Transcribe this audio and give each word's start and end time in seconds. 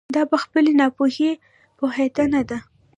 دا 0.15 0.21
په 0.31 0.37
خپلې 0.43 0.71
ناپوهي 0.79 1.31
پوهېدنه 1.77 2.41
ده. 2.49 2.57